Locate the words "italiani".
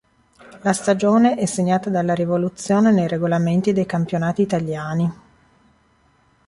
4.41-5.13